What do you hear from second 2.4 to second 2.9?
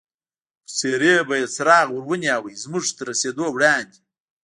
زموږ